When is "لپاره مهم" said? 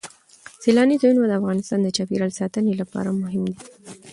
2.81-3.43